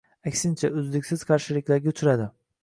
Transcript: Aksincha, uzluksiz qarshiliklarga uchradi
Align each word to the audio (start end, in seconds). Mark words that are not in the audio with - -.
Aksincha, 0.29 0.71
uzluksiz 0.81 1.27
qarshiliklarga 1.33 1.93
uchradi 1.95 2.29